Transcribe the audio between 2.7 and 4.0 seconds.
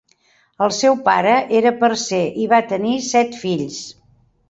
tenir set fills.